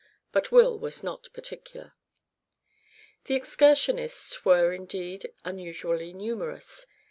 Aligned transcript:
But 0.31 0.51
Will 0.51 0.79
was 0.79 1.03
not 1.03 1.31
particular! 1.31 1.93
The 3.25 3.35
excursionists 3.35 4.43
were 4.43 4.73
indeed 4.73 5.31
unusually 5.45 6.11
numerous. 6.11 6.87